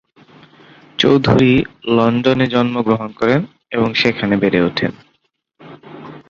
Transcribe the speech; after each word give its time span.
চৌধুরী 0.99 1.53
লন্ডনে 1.87 2.45
জন্মগ্রহণ 2.47 3.09
করেন 3.11 3.41
এবং 3.71 3.89
সেখানে 3.93 4.35
বেড়ে 4.37 4.59
উঠেন। 4.61 4.91